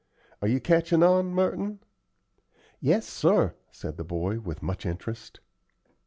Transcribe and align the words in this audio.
Are 0.41 0.47
you 0.47 0.59
catchin' 0.59 1.03
on, 1.03 1.27
Merton?" 1.31 1.79
"Yes, 2.79 3.07
sir," 3.07 3.53
said 3.71 3.97
the 3.97 4.03
boy, 4.03 4.39
with 4.39 4.63
much 4.63 4.83
interest. 4.83 5.39